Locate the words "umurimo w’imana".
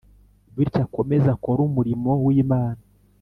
1.67-2.81